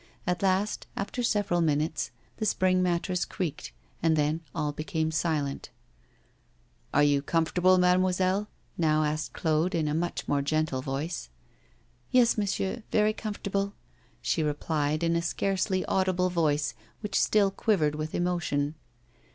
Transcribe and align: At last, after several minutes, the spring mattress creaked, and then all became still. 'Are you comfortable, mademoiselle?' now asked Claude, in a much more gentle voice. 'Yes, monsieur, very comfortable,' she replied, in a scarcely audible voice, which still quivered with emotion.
At 0.25 0.41
last, 0.41 0.87
after 0.97 1.21
several 1.21 1.61
minutes, 1.61 2.09
the 2.37 2.45
spring 2.47 2.81
mattress 2.81 3.23
creaked, 3.23 3.71
and 4.01 4.15
then 4.15 4.41
all 4.55 4.71
became 4.71 5.11
still. 5.11 5.47
'Are 6.91 7.03
you 7.03 7.21
comfortable, 7.21 7.77
mademoiselle?' 7.77 8.47
now 8.79 9.03
asked 9.03 9.33
Claude, 9.33 9.75
in 9.75 9.87
a 9.87 9.93
much 9.93 10.27
more 10.27 10.41
gentle 10.41 10.81
voice. 10.81 11.29
'Yes, 12.09 12.35
monsieur, 12.35 12.81
very 12.91 13.13
comfortable,' 13.13 13.73
she 14.23 14.41
replied, 14.41 15.03
in 15.03 15.15
a 15.15 15.21
scarcely 15.21 15.85
audible 15.85 16.31
voice, 16.31 16.73
which 17.01 17.21
still 17.21 17.51
quivered 17.51 17.93
with 17.93 18.15
emotion. 18.15 18.73